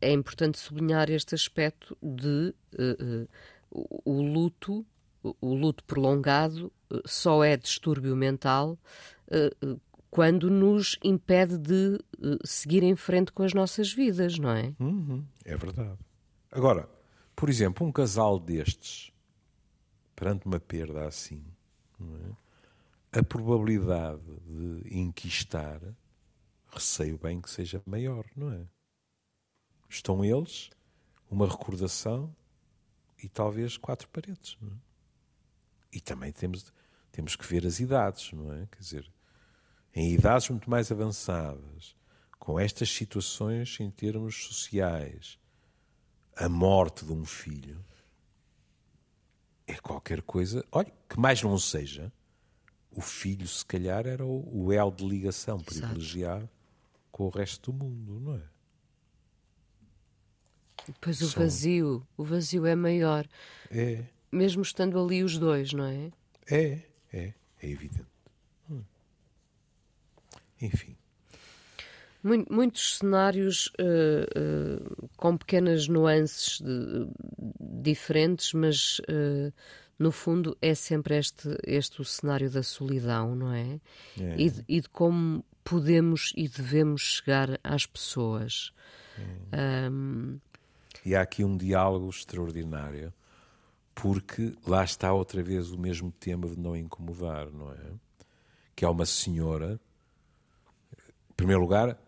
[0.00, 3.24] é importante sublinhar este aspecto de uh,
[3.72, 4.84] uh, o luto,
[5.40, 6.72] o luto prolongado
[7.04, 8.78] só é distúrbio mental
[10.10, 11.98] quando nos impede de
[12.44, 14.72] seguir em frente com as nossas vidas, não é?
[14.78, 15.98] Uhum, é verdade.
[16.54, 16.88] Agora,
[17.34, 19.12] por exemplo, um casal destes
[20.14, 21.44] perante uma perda assim,
[22.00, 23.18] é?
[23.18, 25.80] a probabilidade de inquistar,
[26.68, 28.68] receio bem que seja maior, não é?
[29.88, 30.70] Estão eles,
[31.28, 32.32] uma recordação
[33.20, 34.56] e talvez quatro paredes.
[34.62, 34.76] É?
[35.94, 36.72] E também temos,
[37.10, 38.64] temos que ver as idades, não é?
[38.70, 39.12] Quer dizer,
[39.92, 41.96] em idades muito mais avançadas,
[42.38, 45.36] com estas situações em termos sociais,
[46.36, 47.84] a morte de um filho
[49.66, 50.64] é qualquer coisa.
[50.70, 52.12] Olha, que mais não seja,
[52.90, 56.48] o filho, se calhar, era o, o elo de ligação privilegiado
[57.10, 58.42] com o resto do mundo, não é?
[61.00, 63.26] Pois o vazio, o vazio é maior.
[63.70, 64.04] É.
[64.30, 66.10] Mesmo estando ali os dois, não é?
[66.50, 68.04] É, é, é evidente.
[68.70, 68.82] Hum.
[70.60, 70.96] Enfim.
[72.24, 77.06] Muitos cenários uh, uh, com pequenas nuances de,
[77.60, 79.52] diferentes, mas uh,
[79.98, 83.78] no fundo é sempre este, este o cenário da solidão, não é?
[84.18, 84.36] é.
[84.38, 88.72] E, de, e, de, como podemos e devemos chegar às pessoas.
[89.52, 89.90] É.
[89.90, 90.40] Um,
[91.04, 93.12] e há aqui um diálogo extraordinário,
[93.94, 97.92] porque lá está outra vez o mesmo tema de não incomodar, não é?
[98.74, 99.78] Que é uma senhora,
[101.30, 101.98] em primeiro lugar,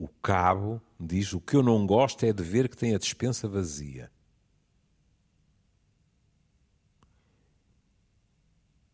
[0.00, 3.46] o cabo diz: O que eu não gosto é de ver que tem a despensa
[3.46, 4.10] vazia.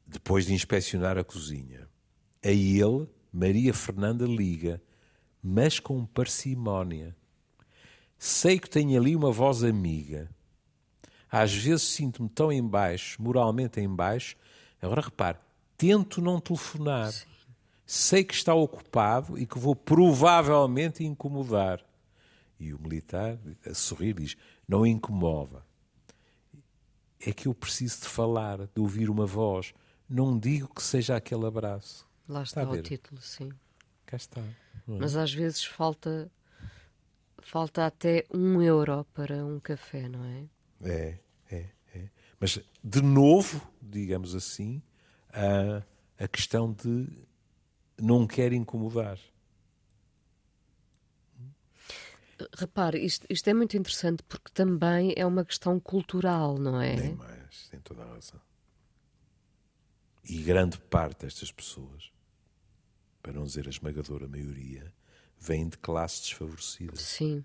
[0.07, 1.89] Depois de inspecionar a cozinha,
[2.45, 4.83] a ele, Maria Fernanda liga,
[5.43, 7.17] mas com parcimónia
[8.19, 10.31] Sei que tenho ali uma voz amiga.
[11.31, 14.37] Às vezes sinto-me tão em baixo, moralmente em baixo.
[14.81, 15.39] Agora repare,
[15.77, 17.13] tento não telefonar.
[17.13, 17.27] Sim.
[17.87, 21.81] Sei que está ocupado e que vou provavelmente incomodar.
[22.59, 25.65] E o militar, a sorrir, diz: Não incomoda.
[27.21, 29.73] É que eu preciso de falar, de ouvir uma voz.
[30.09, 32.07] Não digo que seja aquele abraço.
[32.29, 33.51] Lá está, está o título, sim.
[34.05, 34.41] Cá está.
[34.41, 34.55] É?
[34.87, 36.31] Mas às vezes falta
[37.47, 40.45] falta até um euro para um café, não é?
[40.83, 41.19] É,
[41.51, 42.09] é, é.
[42.41, 44.83] Mas, de novo, digamos assim,
[45.33, 45.83] a,
[46.19, 47.07] a questão de
[48.01, 49.19] não quer incomodar.
[52.55, 56.95] Repare, isto, isto, é muito interessante porque também é uma questão cultural, não é?
[56.95, 58.41] Nem mais, tem toda a razão.
[60.23, 62.13] E grande parte destas pessoas,
[63.23, 64.93] para não dizer a esmagadora maioria,
[65.41, 67.01] vêm de classes desfavorecidas.
[67.01, 67.45] Sim.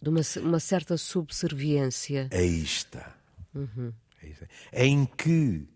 [0.00, 2.28] De uma, uma certa subserviência.
[2.32, 3.14] Aí está.
[3.54, 3.92] Uhum.
[4.22, 4.46] Aí está.
[4.72, 5.68] Em que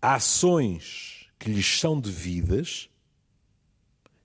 [0.00, 2.90] ações que lhes são devidas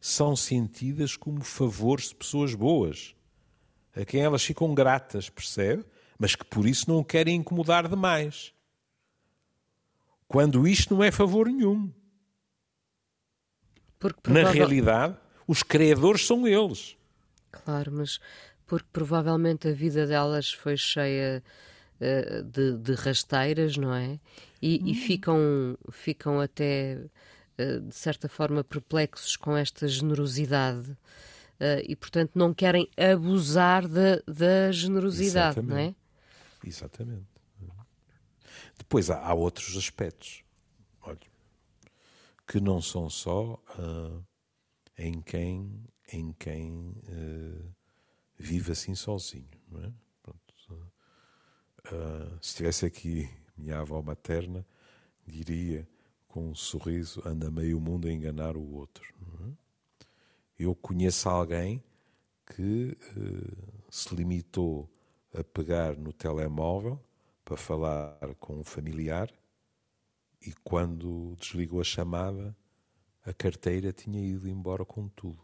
[0.01, 3.15] são sentidas como favores de pessoas boas,
[3.95, 5.83] a quem elas ficam gratas, percebe?
[6.19, 8.53] Mas que por isso não querem incomodar demais.
[10.27, 11.91] Quando isto não é favor nenhum.
[13.97, 16.97] Porque, Na realidade, os credores são eles.
[17.49, 18.19] Claro, mas
[18.67, 21.41] porque provavelmente a vida delas foi cheia
[21.99, 24.19] uh, de, de, rasteiras, não é?
[24.61, 24.87] E, hum.
[24.87, 26.97] e ficam, ficam até,
[27.59, 30.91] uh, de certa forma, perplexos com esta generosidade.
[30.91, 35.69] Uh, e, portanto, não querem abusar da, da generosidade, Exatamente.
[35.69, 35.95] não é?
[36.67, 37.35] Exatamente.
[38.77, 40.43] Depois há, há outros aspectos
[42.47, 43.59] que não são só
[44.97, 46.93] em quem, em quem
[48.37, 49.49] vive assim sozinho.
[49.67, 49.91] Não é?
[51.91, 54.65] Uh, se estivesse aqui minha avó materna,
[55.25, 55.87] diria
[56.27, 59.13] com um sorriso: anda meio mundo a enganar o outro.
[59.41, 60.05] É?
[60.57, 61.83] Eu conheço alguém
[62.55, 62.97] que
[63.89, 64.89] se limitou
[65.33, 66.99] a pegar no telemóvel
[67.43, 69.31] para falar com um familiar
[70.45, 72.55] e quando desligou a chamada,
[73.25, 75.41] a carteira tinha ido embora com tudo.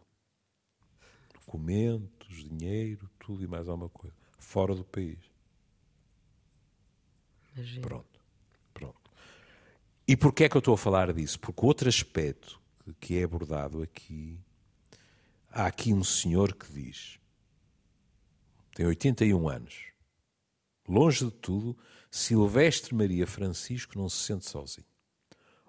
[1.34, 4.14] Documentos, dinheiro, tudo e mais alguma coisa.
[4.38, 5.31] Fora do país.
[7.54, 7.82] Imagina.
[7.82, 8.20] Pronto.
[8.72, 9.10] Pronto.
[10.06, 11.38] E porquê é que eu estou a falar disso?
[11.38, 12.60] Porque outro aspecto
[13.00, 14.38] que é abordado aqui,
[15.50, 17.18] há aqui um senhor que diz,
[18.74, 19.86] tem 81 anos,
[20.88, 21.76] longe de tudo,
[22.10, 24.86] Silvestre Maria Francisco não se sente sozinho.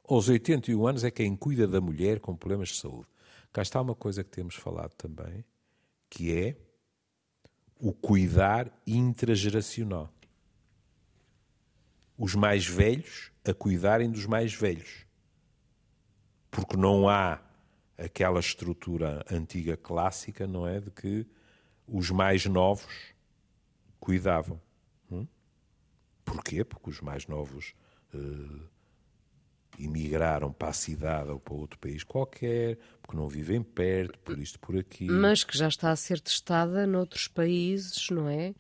[0.04, 3.08] Aos 81 anos é quem cuida da mulher com problemas de saúde.
[3.52, 5.46] Cá está uma coisa que temos falado também,
[6.10, 6.58] que é
[7.80, 10.12] o cuidar intrageracional.
[12.18, 15.06] Os mais velhos a cuidarem dos mais velhos.
[16.50, 17.42] Porque não há
[17.98, 20.80] aquela estrutura antiga clássica, não é?
[20.80, 21.26] De que
[21.88, 23.14] os mais novos
[24.00, 24.62] cuidavam.
[25.12, 25.28] Hum?
[26.24, 26.64] Porquê?
[26.64, 27.74] Porque os mais novos
[28.14, 28.70] uh,
[29.80, 34.60] emigraram para a cidade ou para outro país qualquer, porque não vivem perto, por isto,
[34.60, 35.08] por aqui.
[35.08, 38.54] Mas que já está a ser testada noutros países, não é?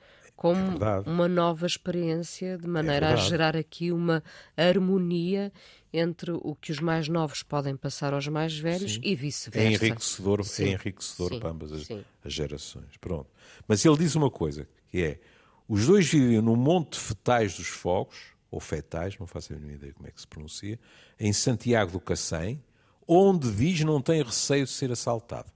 [0.43, 4.21] Como é uma nova experiência, de maneira é a gerar aqui uma
[4.57, 5.53] harmonia
[5.93, 8.99] entre o que os mais novos podem passar aos mais velhos Sim.
[9.03, 9.69] e vice-versa.
[9.69, 11.39] É enriquecedor, é enriquecedor Sim.
[11.39, 11.87] para ambas as,
[12.25, 12.97] as, gerações.
[12.99, 13.29] Pronto.
[13.65, 15.21] Mas ele diz uma coisa, que é,
[15.65, 19.93] os dois vivem no Monte Fetais dos Fogos, ou Fetais, não faço a mínima ideia
[19.93, 20.77] como é que se pronuncia,
[21.17, 22.61] em Santiago do Cacém,
[23.07, 25.49] onde diz não tem receio de ser assaltado.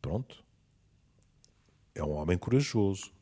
[0.00, 0.42] Pronto.
[1.94, 3.17] É um homem corajoso,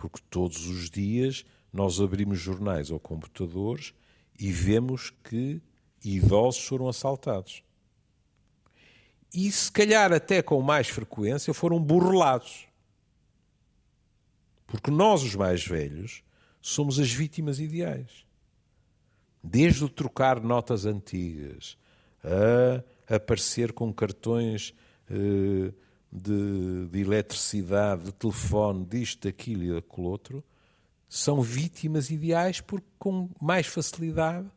[0.00, 3.92] porque todos os dias nós abrimos jornais ou computadores
[4.38, 5.60] e vemos que
[6.02, 7.62] idosos foram assaltados.
[9.32, 12.66] E se calhar até com mais frequência foram burlados.
[14.66, 16.24] Porque nós, os mais velhos,
[16.62, 18.24] somos as vítimas ideais.
[19.44, 21.76] Desde o trocar notas antigas,
[23.08, 24.74] a aparecer com cartões
[25.10, 25.72] uh,
[26.12, 30.44] de, de, eletricidade, de telefone, disto, daquilo e daquele outro,
[31.08, 34.48] são vítimas ideais porque com mais facilidade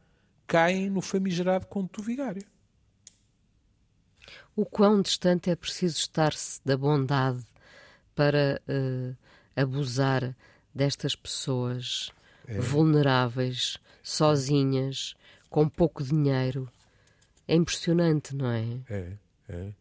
[0.48, 2.46] caem no famigerado conto vigário.
[4.56, 7.44] O quão distante é preciso estar-se da bondade
[8.14, 9.16] para uh,
[9.56, 10.36] abusar
[10.74, 12.12] destas pessoas
[12.48, 12.60] é.
[12.60, 15.16] vulneráveis, sozinhas,
[15.50, 16.70] com pouco dinheiro?
[17.48, 19.14] É impressionante, não é, é.
[19.50, 19.74] é.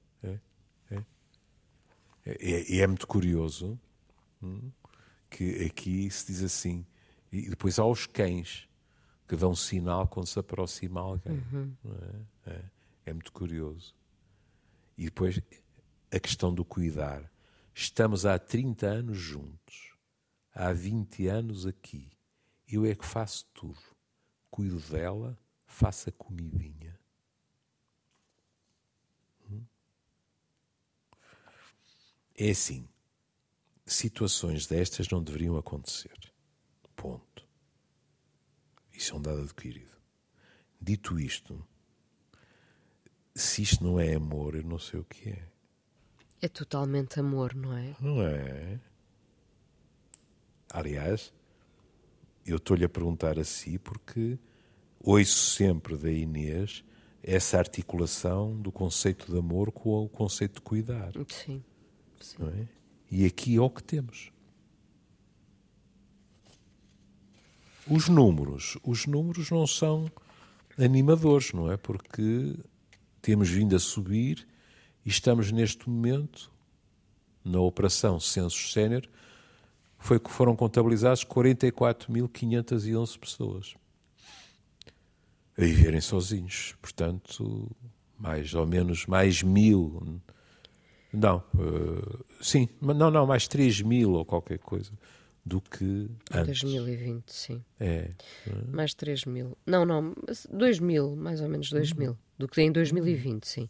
[2.24, 3.78] E é, é, muito curioso.
[4.42, 4.70] Hum?
[5.32, 6.86] que aqui se diz assim.
[7.32, 8.68] E depois há os cães
[9.26, 11.42] que dão sinal quando se aproxima alguém.
[11.52, 11.76] Uhum.
[12.46, 12.50] É?
[12.50, 12.64] É,
[13.06, 13.94] é muito curioso.
[14.96, 15.40] E depois
[16.10, 17.30] a questão do cuidar.
[17.74, 19.94] Estamos há 30 anos juntos,
[20.54, 22.10] há 20 anos aqui.
[22.68, 23.80] Eu é que faço tudo.
[24.50, 26.98] Cuido dela, faço a comidinha.
[32.36, 32.88] É assim
[33.84, 36.18] situações destas não deveriam acontecer.
[36.96, 37.46] Ponto.
[38.92, 39.90] Isso é um dado adquirido.
[40.80, 41.64] Dito isto,
[43.34, 45.48] se isto não é amor, eu não sei o que é.
[46.40, 47.96] É totalmente amor, não é?
[48.00, 48.80] Não é?
[50.72, 51.32] Aliás,
[52.44, 54.38] eu estou-lhe a perguntar a si porque
[55.00, 56.84] ouço sempre da Inês
[57.22, 61.12] essa articulação do conceito de amor com o conceito de cuidar.
[61.28, 61.62] Sim.
[62.40, 62.66] É?
[63.10, 64.32] E aqui é o que temos.
[67.88, 70.10] Os números, os números não são
[70.78, 71.76] animadores, não é?
[71.76, 72.54] Porque
[73.20, 74.46] temos vindo a subir
[75.04, 76.50] e estamos neste momento
[77.44, 79.02] na operação Censos Sénior
[79.98, 83.74] foi que foram contabilizados 44.511 pessoas
[85.56, 86.74] a viverem sozinhos.
[86.80, 87.70] Portanto,
[88.18, 90.20] mais ou menos mais mil
[91.12, 94.92] não, uh, sim, não, não, mais 3 mil ou qualquer coisa
[95.44, 96.62] do que antes.
[96.62, 97.64] 2020, sim.
[97.78, 98.10] É.
[98.68, 99.56] Mais 3 mil.
[99.66, 100.14] Não, não,
[100.50, 101.98] 2 mil, mais ou menos 2 uhum.
[101.98, 103.68] mil, do que em 2020, sim.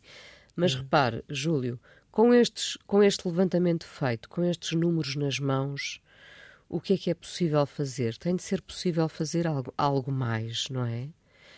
[0.54, 0.82] Mas uhum.
[0.82, 6.00] repare, Júlio, com, estes, com este levantamento feito, com estes números nas mãos,
[6.68, 8.16] o que é que é possível fazer?
[8.18, 11.08] Tem de ser possível fazer algo, algo mais, não é?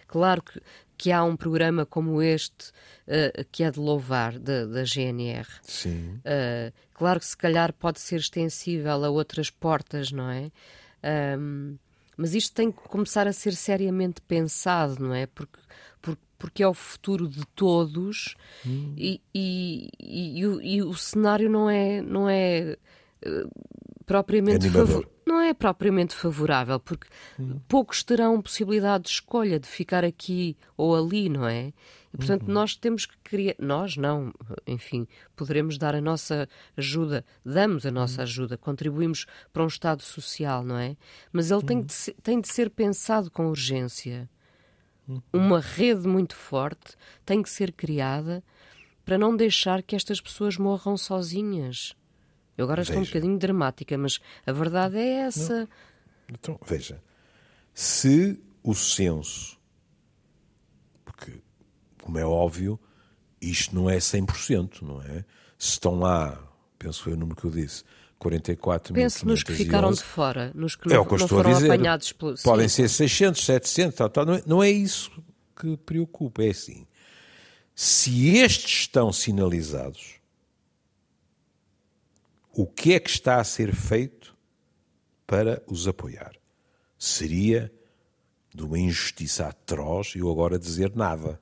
[0.07, 0.61] Claro que,
[0.97, 2.71] que há um programa como este
[3.09, 5.47] uh, que é de louvar, da, da GNR.
[5.63, 6.21] Sim.
[6.21, 10.51] Uh, claro que se calhar pode ser extensível a outras portas, não é?
[11.39, 11.77] Um,
[12.17, 15.27] mas isto tem que começar a ser seriamente pensado, não é?
[15.27, 15.59] Porque,
[16.01, 18.95] porque, porque é o futuro de todos hum.
[18.97, 22.77] e, e, e, e, o, e, o, cenário não é, não é
[23.27, 23.51] uh,
[24.07, 27.07] propriamente favorável não é propriamente favorável, porque
[27.39, 27.59] hum.
[27.69, 31.73] poucos terão possibilidade de escolha de ficar aqui ou ali, não é?
[32.15, 32.55] E, portanto, uhum.
[32.55, 33.57] nós temos que criar.
[33.59, 34.33] Nós não,
[34.67, 38.23] enfim, poderemos dar a nossa ajuda, damos a nossa uhum.
[38.23, 40.97] ajuda, contribuímos para um Estado social, não é?
[41.33, 41.67] Mas ele uhum.
[41.67, 44.31] tem, de ser, tem de ser pensado com urgência.
[45.09, 45.21] Uhum.
[45.33, 46.95] Uma rede muito forte
[47.27, 48.45] tem que ser criada
[49.05, 51.97] para não deixar que estas pessoas morram sozinhas.
[52.57, 53.09] Eu agora estou veja.
[53.09, 55.61] um bocadinho dramática, mas a verdade é essa.
[55.61, 55.69] Não.
[56.31, 57.03] Então, veja,
[57.73, 59.59] se o censo,
[61.05, 61.33] porque,
[62.03, 62.79] como é óbvio,
[63.41, 65.25] isto não é 100%, não é?
[65.59, 66.41] Se estão lá,
[66.79, 67.85] penso foi o número que eu disse,
[68.19, 71.29] 44 Penso nos que ficaram de fora, nos que é não, o que eu estou
[71.29, 71.71] foram a dizer.
[71.71, 72.35] apanhados pelo...
[72.43, 74.25] Podem ser 600, 700, tal, tal.
[74.25, 75.11] Não, é, não é isso
[75.55, 76.87] que preocupa, é assim.
[77.75, 80.21] Se estes estão sinalizados,
[82.57, 84.37] o que é que está a ser feito
[85.27, 86.33] para os apoiar.
[86.99, 87.73] Seria
[88.55, 91.41] de uma injustiça atroz eu agora dizer nada.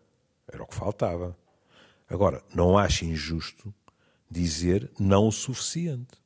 [0.51, 1.37] Era o que faltava.
[2.09, 3.73] Agora, não acho injusto
[4.31, 6.21] dizer não o suficiente.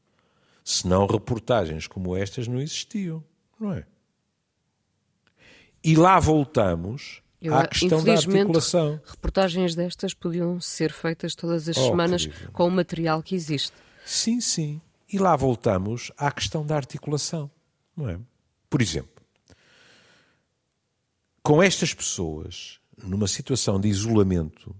[0.65, 3.23] Senão reportagens como estas não existiam,
[3.59, 3.85] não é?
[5.83, 9.01] E lá voltamos eu, à questão da articulação.
[9.05, 12.53] Reportagens destas podiam ser feitas todas as oh, semanas querido.
[12.53, 13.73] com o material que existe.
[14.07, 14.81] Sim, sim.
[15.13, 17.51] E lá voltamos à questão da articulação,
[17.97, 18.21] não é?
[18.71, 19.21] Por exemplo,
[21.43, 24.75] com estas pessoas numa situação de isolamento,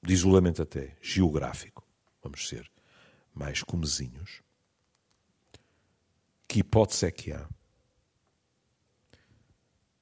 [0.00, 1.84] de isolamento até geográfico,
[2.22, 2.70] vamos ser
[3.34, 4.40] mais comezinhos,
[6.46, 7.48] que hipótese é que há?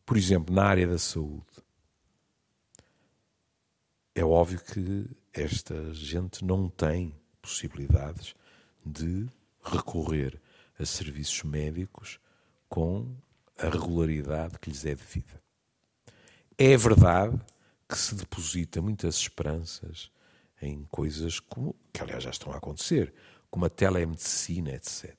[0.05, 1.47] Por exemplo, na área da saúde,
[4.15, 8.35] é óbvio que esta gente não tem possibilidades
[8.85, 9.29] de
[9.63, 10.41] recorrer
[10.79, 12.19] a serviços médicos
[12.69, 13.15] com
[13.59, 15.43] a regularidade que lhes é devida.
[16.57, 17.39] É verdade
[17.89, 20.11] que se deposita muitas esperanças
[20.61, 23.13] em coisas como, que aliás já estão a acontecer,
[23.51, 25.15] como a telemedicina, etc.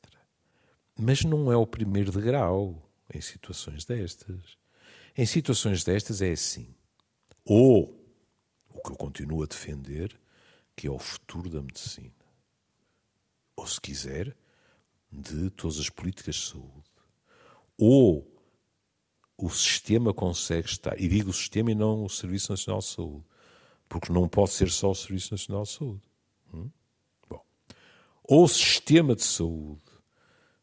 [0.98, 4.58] Mas não é o primeiro degrau em situações destas.
[5.16, 6.74] Em situações destas é assim.
[7.46, 8.04] Ou
[8.74, 10.20] o que eu continuo a defender,
[10.76, 12.12] que é o futuro da medicina.
[13.56, 14.36] Ou, se quiser,
[15.12, 16.92] de todas as políticas de saúde.
[17.78, 18.28] Ou
[19.38, 23.26] o sistema consegue estar, e digo o sistema e não o Serviço Nacional de Saúde,
[23.90, 26.02] porque não pode ser só o Serviço Nacional de Saúde.
[26.54, 26.70] Hum?
[27.28, 27.44] Bom.
[28.24, 29.84] Ou o sistema de saúde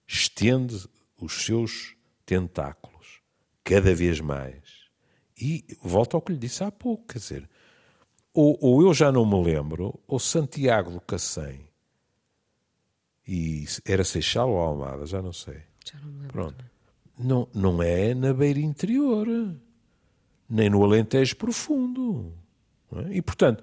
[0.07, 1.95] estende os seus
[2.25, 3.21] tentáculos
[3.63, 4.89] cada vez mais.
[5.41, 7.51] E volto ao que lhe disse há pouco, quer dizer,
[8.33, 11.69] ou, ou eu já não me lembro, ou Santiago do Cacém,
[13.27, 15.63] e era Seixal ou Almada, já não sei.
[15.85, 16.33] Já não me lembro.
[16.33, 16.65] Pronto.
[17.19, 19.27] Não, não é na beira interior,
[20.49, 22.33] nem no Alentejo profundo.
[22.93, 23.17] É?
[23.17, 23.63] E, portanto,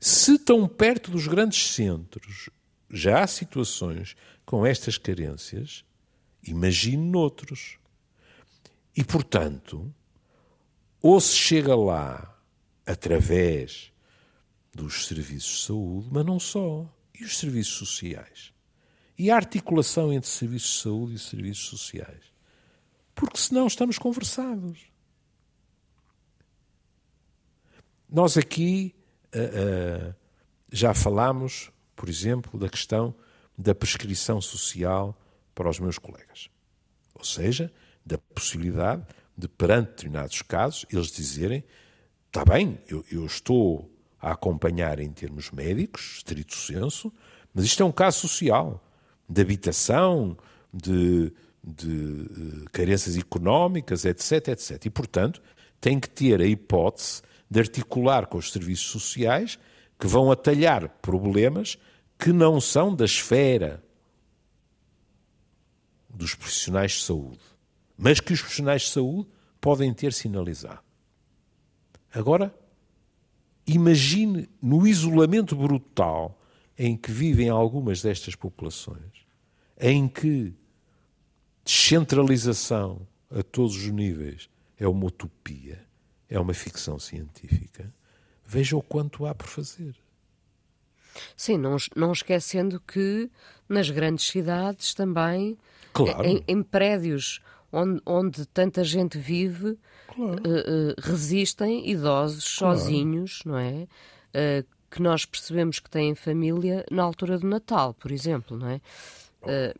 [0.00, 2.50] se tão perto dos grandes centros
[2.90, 5.84] já há situações com estas carências,
[6.42, 7.78] imagine noutros.
[8.96, 9.92] E, portanto,
[11.02, 12.36] ou se chega lá
[12.84, 13.92] através
[14.76, 16.86] dos serviços de saúde, mas não só,
[17.18, 18.52] e os serviços sociais.
[19.18, 22.22] E a articulação entre serviços de saúde e serviços sociais.
[23.14, 24.78] Porque senão estamos conversados.
[28.08, 28.94] Nós aqui
[29.34, 30.14] uh, uh,
[30.70, 33.14] já falámos, por exemplo, da questão
[33.56, 35.18] da prescrição social
[35.54, 36.50] para os meus colegas.
[37.14, 37.72] Ou seja,
[38.04, 39.06] da possibilidade
[39.36, 41.64] de, perante determinados casos, eles dizerem:
[42.26, 43.95] está bem, eu, eu estou
[44.26, 47.12] a acompanhar em termos médicos, estrito senso,
[47.54, 48.84] mas isto é um caso social,
[49.28, 50.36] de habitação,
[50.74, 54.84] de, de uh, carências económicas, etc, etc.
[54.84, 55.40] E, portanto,
[55.80, 59.60] tem que ter a hipótese de articular com os serviços sociais
[59.96, 61.78] que vão atalhar problemas
[62.18, 63.80] que não são da esfera
[66.10, 67.44] dos profissionais de saúde,
[67.96, 69.28] mas que os profissionais de saúde
[69.60, 70.80] podem ter sinalizado.
[72.12, 72.52] Agora,
[73.66, 76.38] imagine no isolamento brutal
[76.78, 79.26] em que vivem algumas destas populações,
[79.80, 80.54] em que
[81.64, 84.48] descentralização a todos os níveis
[84.78, 85.84] é uma utopia,
[86.28, 87.92] é uma ficção científica,
[88.44, 89.96] veja o quanto há por fazer.
[91.36, 93.30] Sim, não, não esquecendo que
[93.68, 95.56] nas grandes cidades também,
[95.92, 96.24] claro.
[96.24, 97.40] em, em prédios
[97.76, 99.78] onde, onde, tanta gente vive,
[100.14, 100.32] claro.
[100.32, 102.78] uh, uh, resistem idosos claro.
[102.78, 103.86] sozinhos, não é?
[104.34, 108.80] Uh, que nós percebemos que têm família na altura do Natal, por exemplo, não é?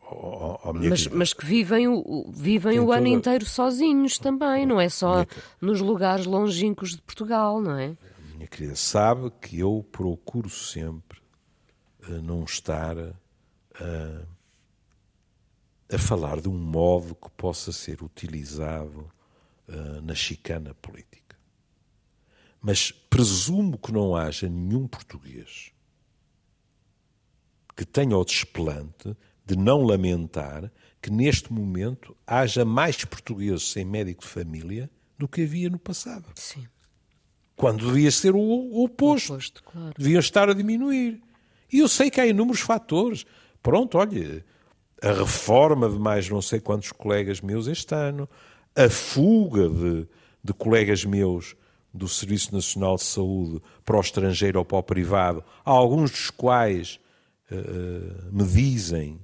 [0.09, 4.87] Oh, oh, mas, mas, que vivem o, vivem o ano inteiro sozinhos também, não é
[4.87, 5.27] só minha...
[5.59, 7.97] nos lugares longínquos de Portugal, não é?
[8.33, 11.19] Minha querida, sabe que eu procuro sempre
[12.07, 14.27] não estar uh,
[15.91, 19.09] a falar de um modo que possa ser utilizado
[19.67, 21.37] uh, na chicana política.
[22.61, 25.71] Mas presumo que não haja nenhum português
[27.75, 29.15] que tenha o desplante
[29.45, 35.43] de não lamentar que neste momento haja mais portugueses sem médico de família do que
[35.43, 36.25] havia no passado.
[36.35, 36.67] Sim.
[37.55, 39.31] Quando devia ser o, o oposto.
[39.31, 39.93] O oposto claro.
[39.97, 41.21] Deviam estar a diminuir.
[41.71, 43.25] E eu sei que há inúmeros fatores.
[43.61, 44.43] Pronto, olha,
[45.01, 48.27] a reforma de mais não sei quantos colegas meus este ano,
[48.75, 50.07] a fuga de,
[50.43, 51.55] de colegas meus
[51.93, 56.99] do Serviço Nacional de Saúde para o estrangeiro ou para o privado, alguns dos quais
[57.51, 59.19] uh, me dizem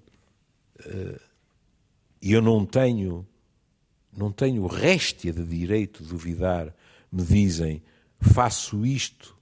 [2.22, 3.26] e eu não tenho
[4.16, 6.74] não tenho réstia de direito de duvidar,
[7.12, 7.82] me dizem
[8.20, 9.36] faço isto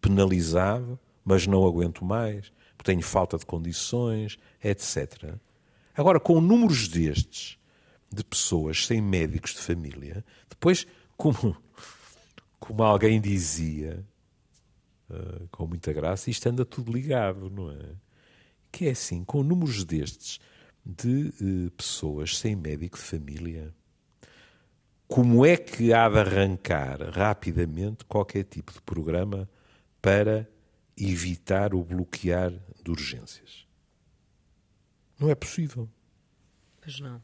[0.00, 5.34] penalizado, mas não aguento mais, porque tenho falta de condições, etc.
[5.96, 7.58] Agora, com números destes,
[8.12, 10.86] de pessoas sem médicos de família, depois,
[11.16, 11.56] como,
[12.58, 14.04] como alguém dizia,
[15.10, 17.94] uh, com muita graça, isto anda tudo ligado, não é?
[18.70, 20.38] Que é assim, com números destes
[20.84, 23.74] de uh, pessoas sem médico de família,
[25.08, 29.48] como é que há de arrancar rapidamente qualquer tipo de programa
[30.02, 30.48] para
[30.96, 33.65] evitar o bloquear de urgências?
[35.18, 35.88] Não é possível.
[36.80, 37.22] Pois não.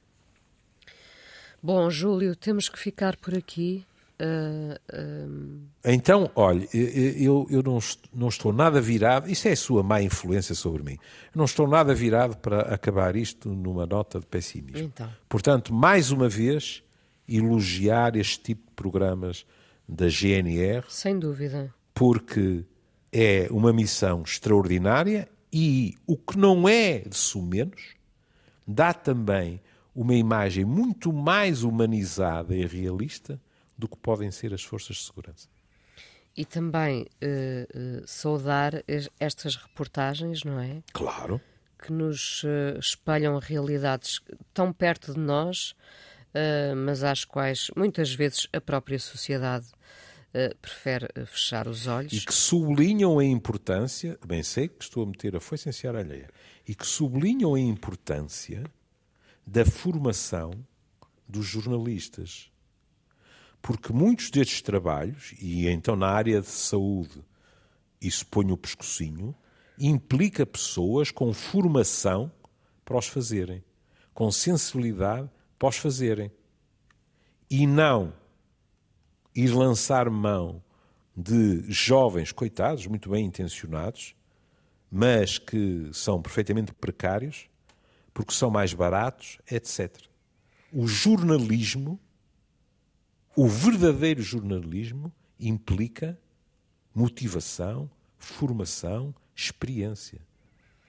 [1.63, 3.87] Bom, Júlio, temos que ficar por aqui.
[4.21, 5.61] Uh, uh...
[5.85, 7.79] Então, olha, eu, eu não,
[8.13, 10.99] não, estou nada virado, isso é a sua má influência sobre mim.
[11.35, 14.79] Não estou nada virado para acabar isto numa nota de pessimismo.
[14.79, 15.11] Então.
[15.29, 16.83] Portanto, mais uma vez,
[17.29, 19.47] elogiar este tipo de programas
[19.89, 20.85] da GNR.
[20.89, 21.73] Sem dúvida.
[21.95, 22.65] Porque
[23.13, 27.95] é uma missão extraordinária e o que não é de sumenos
[28.67, 29.61] dá também
[29.95, 33.41] uma imagem muito mais humanizada e realista
[33.77, 35.49] do que podem ser as forças de segurança.
[36.35, 38.83] E também uh, uh, saudar
[39.21, 40.83] estas reportagens, não é?
[40.93, 41.41] Claro.
[41.79, 44.21] Que nos uh, espelham realidades
[44.55, 45.75] tão perto de nós,
[46.87, 49.67] mas às quais muitas vezes a própria sociedade
[50.61, 52.13] prefere fechar os olhos.
[52.13, 56.01] E que sublinham a importância, bem sei que estou a meter a foice em seara
[56.01, 56.31] alheia,
[56.67, 58.65] e que sublinham a importância
[59.47, 60.53] da formação
[61.29, 62.51] dos jornalistas.
[63.61, 67.23] Porque muitos destes trabalhos, e então na área de saúde,
[68.01, 69.35] isso põe o pescocinho,
[69.79, 72.33] implica pessoas com formação
[72.85, 73.63] para os fazerem,
[74.13, 76.33] com sensibilidade para os fazerem.
[77.49, 78.13] E não
[79.35, 80.63] ir lançar mão
[81.17, 84.15] de jovens, coitados, muito bem intencionados,
[84.91, 87.49] mas que são perfeitamente precários,
[88.13, 89.95] porque são mais baratos, etc.
[90.73, 91.99] O jornalismo,
[93.37, 96.19] o verdadeiro jornalismo, implica
[96.95, 100.21] motivação, formação, experiência.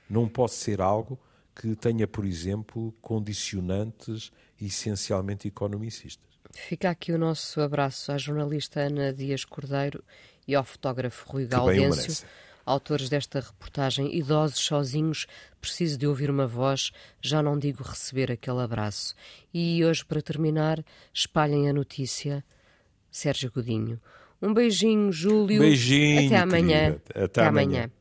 [0.10, 1.18] Não pode ser algo
[1.56, 6.33] que tenha, por exemplo, condicionantes essencialmente economicistas.
[6.54, 10.04] Fica aqui o nosso abraço à jornalista Ana Dias Cordeiro
[10.48, 12.26] e ao fotógrafo Rui Gaudêncio
[12.66, 15.28] autores desta reportagem, idosos sozinhos,
[15.60, 16.92] preciso de ouvir uma voz,
[17.22, 19.16] já não digo receber aquele abraço.
[19.54, 20.84] E hoje, para terminar,
[21.14, 22.44] espalhem a notícia.
[23.12, 24.00] Sérgio Godinho.
[24.42, 25.60] Um beijinho, Júlio.
[25.60, 26.28] Beijinho.
[26.28, 26.96] Até amanhã.
[26.96, 27.68] Até, Até, amanhã.
[27.68, 27.92] amanhã.